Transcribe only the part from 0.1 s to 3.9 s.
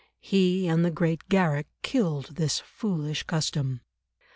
He and the great Garrick killed this foolish custom.